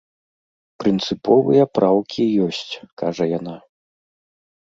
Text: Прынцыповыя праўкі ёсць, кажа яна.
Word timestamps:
Прынцыповыя 0.83 1.63
праўкі 1.79 2.23
ёсць, 2.47 2.71
кажа 3.03 3.29
яна. 3.37 3.55